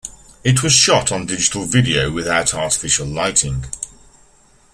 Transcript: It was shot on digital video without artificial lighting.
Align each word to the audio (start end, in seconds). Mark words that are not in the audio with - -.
It 0.43 0.63
was 0.63 0.73
shot 0.73 1.11
on 1.11 1.27
digital 1.27 1.63
video 1.65 2.09
without 2.11 2.55
artificial 2.55 3.05
lighting. 3.05 3.65